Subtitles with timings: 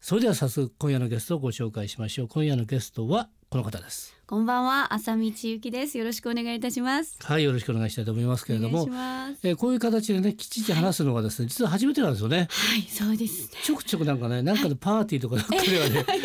[0.00, 2.28] それでは早速今夜のゲストをご紹介しましょう。
[2.28, 4.16] 今夜のゲストはこの方です。
[4.26, 5.98] こんばんは、浅見千幸です。
[5.98, 7.18] よろしくお願いいたします。
[7.22, 8.88] はいよろしくお願いしたいと思いますけれども。
[9.42, 12.48] えー、こういう形でねきちっと話すのがですね、はい、実は初めてなんですよね。
[12.50, 16.20] はいそうです、ね、ちょくちょくなんかねなんかのパーティーとかなんかではね、 はい、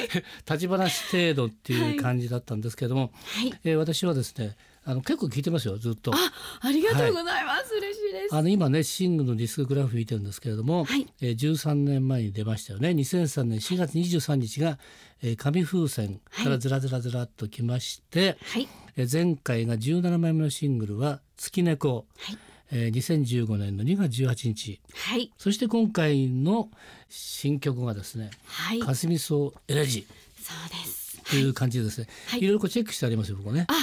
[0.50, 6.12] 立ち話程度っていう感じだったんですけれども、はい、えー、私はですねあの結構聞いてますよずっと。
[6.14, 6.18] あ
[6.62, 8.36] ありがとうございます、はい、嬉しいです。
[8.36, 12.90] あの今ねシングのディスクグラフ見てるんですけれども、はい、えー、13年前に出ましたよね。
[12.90, 14.78] 2003年4月23日が、
[15.24, 22.38] えー、紙風船からずらずらずらっときまして、はい、えー、前回が17枚目のシングルは月猫、はい。
[22.72, 26.70] えー、2015年の2月18日、はい、そして今回の
[27.10, 30.08] 新曲がですね「はい、かすみそうエレジ」
[30.42, 33.66] そうですという感じですね、はい、いろいろこうチェックしてありますよここね。
[33.68, 33.74] あ、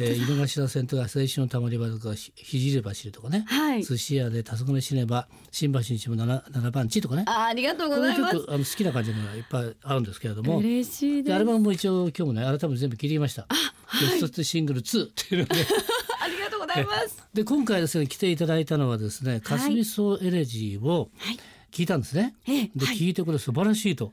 [0.00, 7.24] えー、井の頭線とか青春のたまり場とか肘れ走るとかね、はい、寿司屋で黄昏死ねば新橋にちも七七番地とかね。
[7.26, 8.36] あ、ありがとうございます。
[8.48, 13.46] あの好きな感じのがいっぱいあるんですけれども、嬉しいでアルバムも一応今日もね改めて全部切りました。
[13.48, 13.54] あ、
[13.86, 15.66] はい、ベストシングル2っていうので。
[16.20, 17.22] ありがとうございます。
[17.32, 21.10] で今回ですね来ていただいたのはですね、かすみそうエレジーを
[21.70, 22.34] 聞いたんですね。
[22.46, 24.12] はい、で、聞いてこれ素晴らしいと。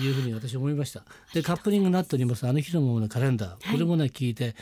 [0.00, 1.02] いうふうに私思いました。
[1.34, 4.54] でカップリングになっておりますあの日のままのカレンダー、これもね聞いて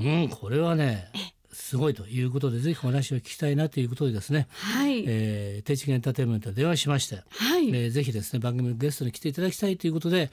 [0.00, 1.10] うんこれはね
[1.52, 5.04] すごいということでぜひお話を聞きたいなということでですね、はい。
[5.06, 7.68] えー、定期エンターテインメントで電話しまして、はい。
[7.68, 10.30] えー、ぜひですね番組のゲストに来ていただきたいということで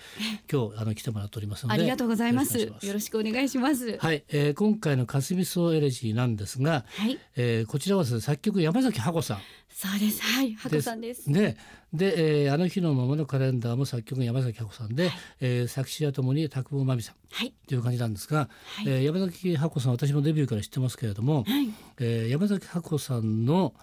[0.52, 2.58] 今日あの来てもらっておりますのでありがとうございます。
[2.58, 3.98] よろしくお願いします。
[3.98, 7.20] はい、えー、今回のかすみそうエレジーなんですが、はい。
[7.36, 9.38] えー、こちらはですね作曲山崎ハコさん
[9.80, 10.22] そうです。
[10.22, 10.54] はい。
[10.56, 11.32] ハコさんです。
[11.32, 11.56] で
[11.94, 23.74] で、えー、あの日のままのカレンダーも作曲山崎ハコさんで、はい、えー、作詞はともに拓保真美さん、はい、という感じなんですが、はい、えー、山崎ハコさん私もデビューから知ってますけれども、はい、えー、山崎ハコさんの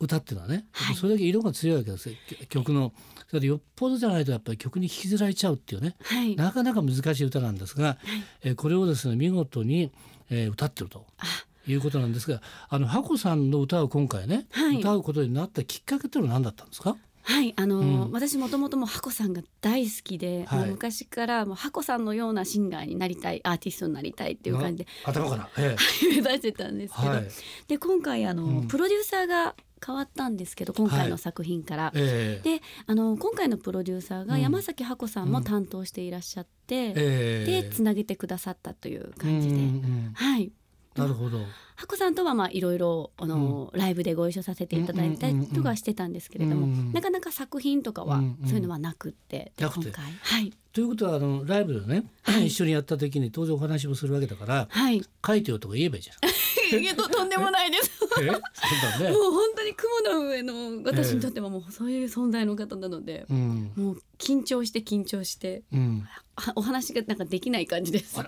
[0.00, 2.10] 歌っていうのはね、はい、それだけ色が強いわけです
[2.48, 2.94] 曲の。
[3.28, 7.98] それでよっぽどじゃないとやっぱり曲に聴きづらいちゃうっていうね、はい、なかなか難しい歌なんですが、はい、
[8.44, 9.92] えー、これをですね見事に、
[10.30, 11.04] えー、歌ってると。
[11.72, 16.96] いうことなんですが、あのハコさんの歌を今回ね、はい、歌うことになったきっかけっていうのは何だったんですか？
[17.28, 24.90] はいあの、うん、私もともともハコさんが大好きで、はい、昔からもうハコさんのようなシンガーになりたいアーティストになりたいっていう感じで。
[25.04, 27.28] 頭から、ええ、 目指してたんですけど、はい、
[27.68, 32.40] で今回あの、うん、プロデューサーが変わったんですけど今回の作品から、はいえ。
[32.42, 36.94] ー、であの今回のプロデューサーが山崎ハコさんも担当していらっしゃって、うん
[37.44, 40.50] でつなげてくださったという感じで、うんうん、はい
[40.98, 41.38] なるほど。
[41.76, 50.52] ハコさんとはまあいろいろあの、うん、ライブでご一緒させていただいたりとかしてたんですけれども、うんうん、なかなか作品とかはそういうのはなくって、うんうん、今回はい。
[50.72, 56.16] ということはあのライブでね、はい、一緒にやった時に当然お話もするわけだから、はい、書いてよとか言えばいいじゃん。
[56.82, 57.90] いやととんでもないです。
[58.22, 58.30] ね。
[59.10, 66.04] もう本当に雲の上の私にとってはもうそういう存在の方なので、うん、もう緊張して緊張して、うん、
[66.56, 68.16] お話がなんかできない感じです。
[68.16, 68.26] 本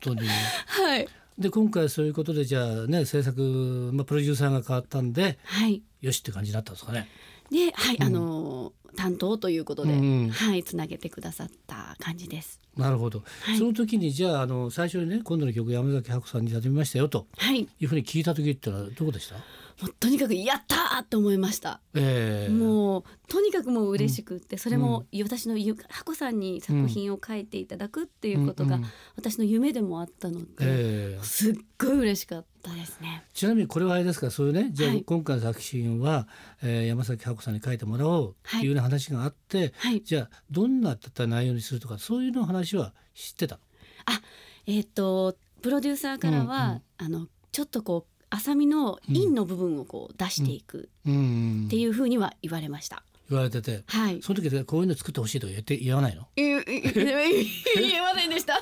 [0.00, 0.26] 当に。
[0.66, 1.08] はい。
[1.38, 7.08] で今回そういうことでじゃあね制作、まあ、プロデューサーが変わったんで、はい、よしって感じだったんですかね。
[7.50, 12.60] ではい、うん、あの担当ということで、うん、はいつなげてくださった感じです。
[12.76, 19.36] なるほど、はい、その時にじゃああの最初にね今度の曲山崎白さんにやってみましたよと、はい、いうふうに聞いた時ってのはどうでした？
[19.80, 28.80] もうとにかくやったと思いました、えー、もうとにかくもう嬉しくって、うん、それも私のゆ箱さんに作品を書いていただくっていうことが
[29.16, 33.24] 私の夢でもあったので、えー、すっごい嬉しかったですね。
[33.32, 34.32] ちなみにこれはあれですか？
[34.32, 36.26] そういうねじゃあ今回の作品は、
[36.60, 43.60] えー、山崎箱さんに書いてもらおうっていうような話があって、はい、じゃあどんな内容にするとかそういうの話は知ってた
[44.06, 44.20] あ
[44.66, 53.02] えっ、ー、とプロデューサーからは、うんうん、あのちょっとこう浅見の陰の部分をこう出していくっていうふうには言われました。
[53.30, 56.26] 言われてて、はい、その時でこういうの作ってほしいとか言って言わないの？
[56.34, 58.54] 言言わないでした。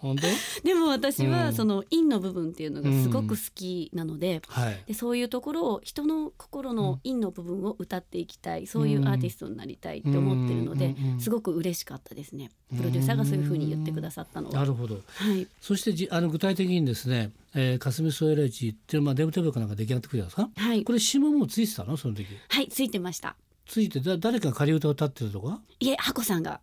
[0.00, 0.26] 本当？
[0.62, 4.42] でも私はその陰の部分っていうのがすごく好きなので
[4.86, 14.54] でそういうところを人の心の陰の部分を歌っていきたいそういうアーティストになりたいって思ってるので、すごく嬉しかったですねプロデューサーがそういうふうに言ってくださったのは。
[14.54, 15.00] なるほど、は
[15.34, 20.62] い、そしてじあの具体的にですねえー、かすみソエレジっていうまあデブテーブかなんか出来上がってくるじゃないですか？
[20.62, 20.84] はい。
[20.84, 21.96] これ下もついてたの？
[21.96, 22.26] その時。
[22.50, 23.34] はいついてました。
[23.64, 25.60] ついてだ誰か仮歌を歌ってるとか？
[25.80, 26.60] いえハコさんが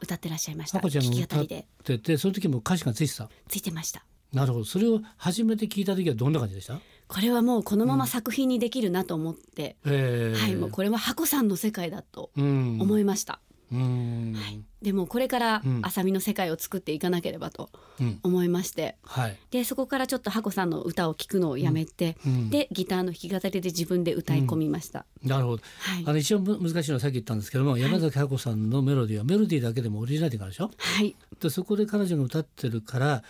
[0.00, 0.80] 歌ってらっしゃいました。
[0.80, 3.28] ちゃんが歌っててその時も歌詞がついてた？
[3.48, 4.04] ついてました。
[4.32, 4.64] なるほど。
[4.64, 6.80] それを初めて聞いた時はどんな感じでした？
[7.06, 17.70] これはもうこのまま作品にできるなと思って、うん、はいもうこれは箱さんの世界だと思いました、はい、でもこれから浅見の世界を作っていかなければと
[18.22, 30.70] 思いまして、うんはい、でそこからちょっと箱さんの歌を聴くのをやめて、うん、でギターの弾き語りで自分で歌い込みました、なるほど、はい、あの一番難しいのはさっき言ったんですけども、山崎箱さんのメロディーはメロディーだけでもオリジナリティがあるでしょ？
[30.76, 31.14] はい。
[31.40, 33.22] でそこで彼女が歌ってるから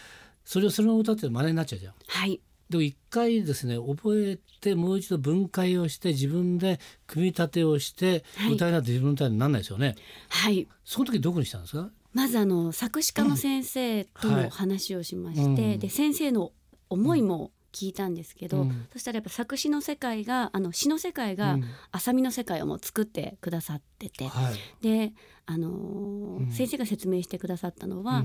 [0.45, 1.95] それをそのまま歌って真似になっちゃうじゃん。
[2.07, 2.41] はい
[2.71, 8.73] でも一回ですね覚えてもう一度分解をして自分で組み立てをして歌い。
[8.73, 9.95] なって自分の歌にならないですよね。
[10.29, 10.69] はい。
[10.85, 11.91] その時どこにしたんですか？
[12.13, 15.55] まずあの作詞家の先生とも話をしまして、うん。
[15.55, 16.53] はい、で先生の
[16.91, 21.59] 思いも聞いたんですけど、うん、そしたらやっぱ作詞の世界があの詩の世界が
[21.93, 25.13] 浅見の世界をもう作ってくださってて、はい、で
[25.45, 28.25] あのー、先生が説明してくださったのは、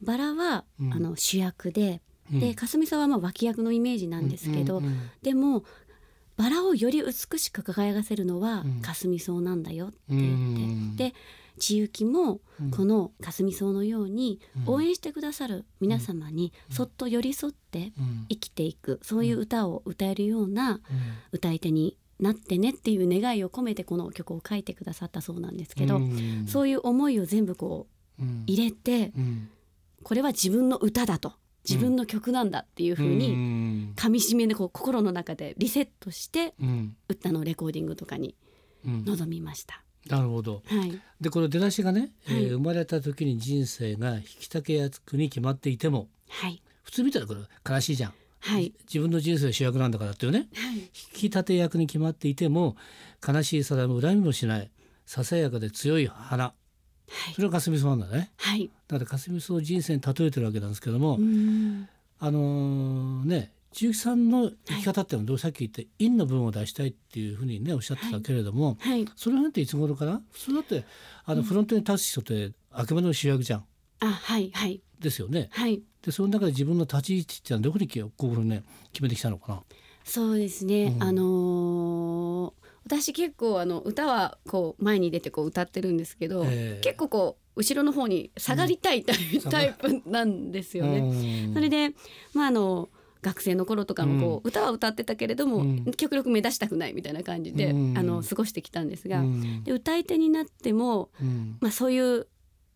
[0.00, 4.82] バラは、あの主役ででかすみさんはまあ脇役のイメージなんですけど、
[5.22, 5.64] でも
[6.36, 11.14] バラをより美しく輝かせるのはかすみ草なんだよって言って、で
[11.58, 12.40] 千雪も
[12.74, 17.92] このかすみ草のように応援してくださる皆様にそっと寄り添って
[18.30, 18.98] 生きていく。
[19.02, 20.80] そういう歌を歌えるような
[21.32, 26.00] 歌い手になってねっていう願いを込めてこの曲を書いてくださったそうなんですけど、
[26.46, 27.86] そういう思いを全部こ
[28.18, 29.12] う入れて、
[30.02, 31.34] これは自分の歌だと
[31.68, 36.54] 自分の曲なんだっていうふうにかみしめでこう心の中でリセットして
[37.08, 38.34] 歌のレコーディングとかに
[38.84, 39.82] 臨みました。
[40.08, 52.74] なるほど、はい、でこの出だしがね、はい、えー、生まれた時に人生が引き竹役に決まっていても、はい、普通見たらこれ悲しいじゃん、はい、自分の人生主役なんだからっていうね、はい、引き立て役に決まっていても
[53.24, 54.72] 悲しいさだも恨みもしない。
[55.06, 56.52] ささやかで強い花
[57.34, 61.18] それが霞草なんだね、はい、だから霞草を人生に例えてるわけなんですけども
[62.18, 68.92] あのー、ね千雪さんの生き方っていうのはどうさっき言って陰の分を出したいっていうふうにねおっしゃってたけれども、はい。
[68.92, 70.84] はい、それなんていつ頃かな普通だって
[71.24, 73.64] あのフロントに立つ人ってあくまでも主役じゃん。
[74.00, 74.82] あはいはい。
[75.00, 75.48] ですよね。
[75.52, 78.62] はい、でその中で自分の立ち位置っていうのはどこにこうね
[78.92, 79.62] 決めてきたのかな？
[80.04, 89.12] そうですね、うん、あのー私結構あの歌はこう前に出てこう歌ってるんですけど、えー、結構こう後ろの方に下がりたいタ
[89.62, 91.52] イプなんですよね。
[91.52, 91.90] それで
[92.34, 92.88] まああの
[93.22, 95.64] 学生の頃とかもこう、歌は歌ってたけれども、
[95.96, 99.22] 極力目指したくないみたいな感じで、あの過ごしてきたんですが、
[99.62, 101.10] で歌い手になっても、
[101.60, 102.26] まあ、そういう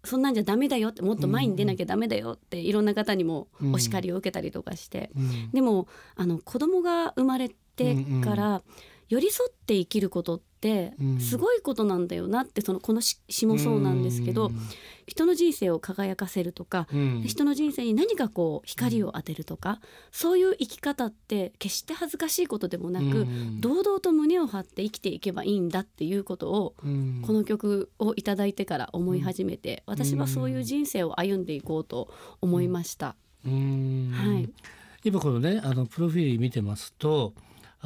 [0.04, 5.10] そんなんじゃダメだよってもっと前に出なきゃダメだよっていろんな方にもお叱りを受けたりとかして、
[5.52, 8.62] でもあの子供が生まれてから、
[9.08, 14.50] 寄り添って生きることってすごいことなんだよなってそのこの詩もそうなんですけど、
[15.06, 16.88] 人の人生を輝かせるとか、
[17.24, 19.80] 人の人生に何かこう光を当てるとか、
[20.10, 23.26] そういう生き方って決して恥ずかしいことでもなく、
[23.60, 26.74] 堂々と胸を張って生きていけばいいんだっていうことを、
[27.22, 33.14] この曲を頂いてから思い始めて、私はそういう人生を歩んでいこうと思いました。
[33.44, 33.50] は
[34.40, 34.50] い、
[35.04, 37.32] 今このねあのプロフィール見てますと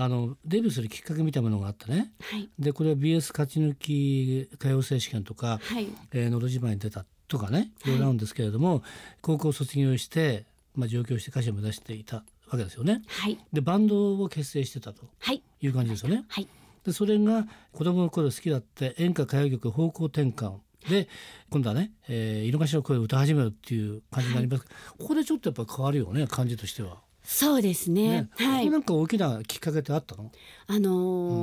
[0.02, 5.88] あのデビューするきっかけみたいなものがあってね、はい、でこれは BS 勝ち抜き歌謡選手権とか「はい。
[6.12, 7.88] えー、のど自慢」に出たとかねい。
[7.88, 8.82] ろいろあるんですけれども、はい、
[9.20, 13.02] 高校卒業して、まあ、上京して歌手を目指していたわけですよね。
[13.08, 15.02] はい、でバンドを結成してたと
[15.34, 15.42] い。
[15.68, 16.24] う感じですよね。
[16.28, 16.48] はい、
[16.82, 21.10] でそれが子供の頃好きだって演歌歌謡曲方向転換で
[21.50, 27.02] 今度はね、えー、色頭の声を歌い始めるっていう感じになります、はい、ここでちょっとやっぱ変わるよね感じとしては。
[27.22, 28.22] そうですね。
[28.22, 28.70] ねはい。
[28.70, 30.32] なんか大きなきっかけってあったの？
[30.66, 30.94] あのー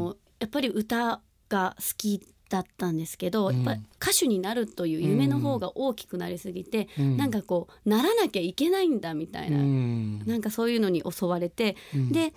[0.07, 12.33] うん、やっぱり歌が好きだったんですけど、やっぱり歌手になるという夢の方が大きくなりすぎて、うん、なんかこうならなきゃいけないんだみたいな、うん、なんかそういうのに襲われて、うん、で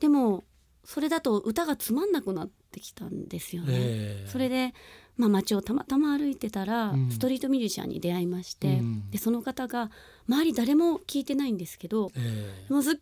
[0.00, 0.44] でも
[0.84, 3.68] それだと歌がつまんなくなってきたんですよね。
[3.70, 4.74] えー、それで
[5.16, 9.90] まあ、街をたまたま歩いてたら、ストリートミュージシャンに出会いまして、うん、でその方が
[10.28, 12.94] 周り誰も聞いてないんですけど、えー、もうすっ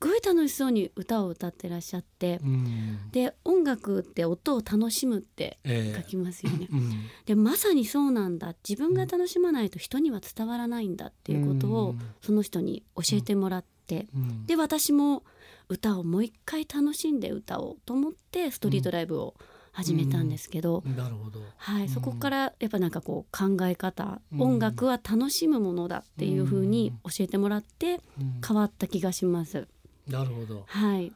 [0.00, 5.58] ごい楽しそうに歌を歌ってらっしゃって、うん、で音楽って音を楽しむって
[5.96, 6.68] 書きますよね。
[6.70, 6.92] えーうん、
[7.26, 8.54] でまさにそうなんだ。
[8.66, 14.06] 自分が楽しまないと人には伝わらないんだっていうことをその人に教えてもらって、
[14.46, 15.24] で私も
[15.68, 19.34] 歌をもう一回楽しんで歌おうと思ってストリートライブを、
[19.78, 28.00] 始めたんですけど、なるほど、はい、そこからやっぱなんかこう考え方、音楽は楽しむものだっていうふうに教えてもらって
[28.44, 29.68] 変わった気がします。
[30.08, 31.06] なるほど、はい。
[31.06, 31.14] って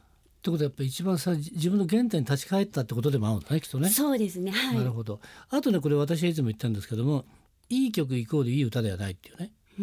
[0.49, 3.89] ことはやっぱ一番さ自分の原点に立ち返ったってことでもあるんだねきっとね。
[3.89, 5.19] そうですね、はい、なるほど。
[5.49, 7.25] あとねこれ私はいつも言ったんですけども
[7.67, 9.51] いい曲イコールいい歌ではないっていうね。
[9.77, 9.81] う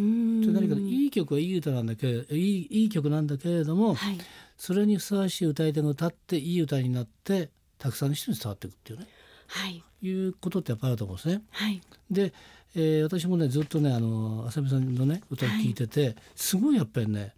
[0.53, 4.19] 何かいい曲はいい歌なんだけどいいいい曲なんだけれども、はい、
[4.57, 9.07] それにふさわしい歌い手が歌っていい歌になってたくさんの人に伝わっていくっていうね、
[9.49, 11.43] はい、いうことってやっぱあると思うんですね。
[11.51, 12.33] はい、で、
[12.77, 17.35] えー、私もねずっとねあの浅見さんのね歌を聴いてて、はい、すごいやっぱりね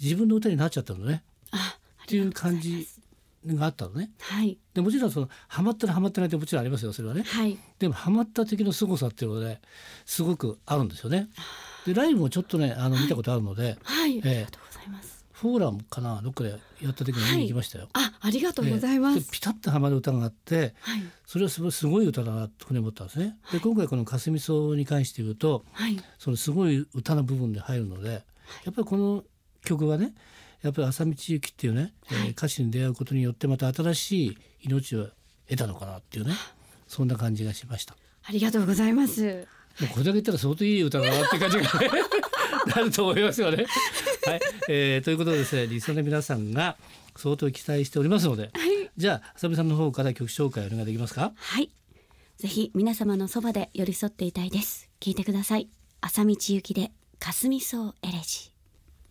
[0.00, 1.24] 自分の歌になっちゃったのね。
[1.50, 2.88] あっていう感じ
[3.46, 4.10] があったのね。
[4.20, 7.24] はい、でもちろんそのハマったらハマってないってもちろんありますよそれはね。
[7.24, 9.60] はい、でもハマった時の凄さっていうのはね
[10.06, 11.28] すごくあるんですよね。
[11.84, 15.19] でライブもちょっとねあの見たことあるので、はい、えー、ありがとうございます。
[15.40, 16.20] フォーラムかな？
[16.20, 16.50] どっかで
[16.82, 17.88] やった時に見に行きましたよ。
[17.94, 23.38] はい、あありがとうございます、えー、ピタッとはまる歌があって、はい、それはすごいすごい歌だなと思ったんですね。
[23.50, 28.18] で今回この「かすみ草」に関して言うと、はい、そのすごい歌の部分で入るのでや
[28.70, 29.24] っぱりこの
[29.64, 30.14] 曲はね
[30.60, 35.08] やっぱり浅道行きっていうね、はい、えー、歌詞に出会うことによってまた新しい命を
[35.48, 36.34] 得たのかなっていうね
[36.86, 37.96] そんな感じがしました。
[38.24, 39.46] ありがとうございます。
[39.80, 41.90] もうこれだけ言ったら相当いい歌だなって感じが、ね、
[42.76, 43.64] なると思いますよね。
[44.26, 46.76] はい、えー、ということでですねリスナーの皆さんが
[47.16, 51.32] 相当期待しておりますので、はい、じゃあ浅見さんの方から曲紹介お願いできますか？
[51.36, 51.70] はい。
[52.38, 54.88] ぜひ皆様のそばで寄り添っていたいです。
[55.00, 55.68] 聞いてください。
[56.00, 58.50] 浅道行きで霞草エレジ。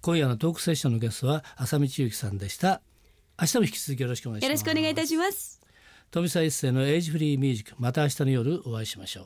[0.02, 2.82] 今夜のトークセッションのゲストは浅道ゆきさんでした。
[3.40, 4.50] 明日も引き続きよろしくお願いします。
[4.50, 5.62] よろしくお願いいたします。
[6.12, 9.26] 富澤一世のエイジフリーミュージックまた明日の夜お会いしましょう